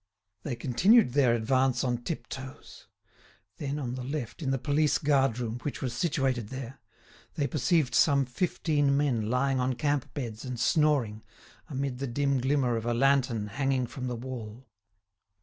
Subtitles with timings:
[0.41, 2.87] They continued their advance on tip toes.
[3.57, 6.81] Then, on the left, in the police guard room, which was situated there,
[7.35, 11.21] they perceived some fifteen men lying on camp beds and snoring,
[11.69, 14.65] amid the dim glimmer of a lantern hanging from the wall.